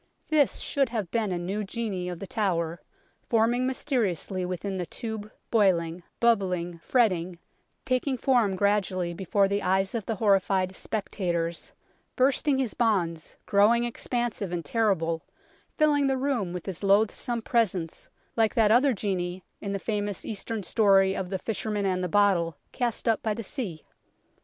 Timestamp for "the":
2.17-2.25, 4.79-4.85, 9.47-9.61, 10.07-10.15, 16.07-16.17, 19.71-19.77, 21.29-21.37, 22.03-22.09, 23.35-23.43